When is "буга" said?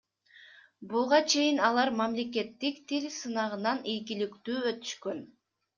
0.93-1.19